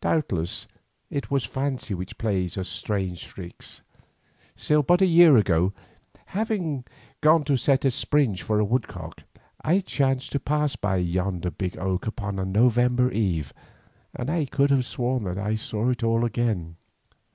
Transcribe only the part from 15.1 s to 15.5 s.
that